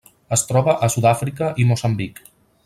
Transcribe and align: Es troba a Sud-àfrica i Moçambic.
Es 0.37 0.43
troba 0.51 0.73
a 0.87 0.89
Sud-àfrica 0.93 1.51
i 1.65 1.67
Moçambic. 1.73 2.19